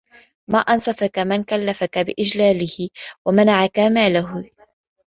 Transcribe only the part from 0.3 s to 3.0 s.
مَا أَنْصَفَك مَنْ كَلَّفَك إجْلَالِهِ